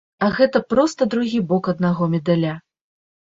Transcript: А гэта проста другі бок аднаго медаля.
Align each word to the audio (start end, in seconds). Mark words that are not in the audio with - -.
А 0.27 0.27
гэта 0.37 0.61
проста 0.73 1.07
другі 1.13 1.39
бок 1.51 1.69
аднаго 1.73 2.09
медаля. 2.17 2.57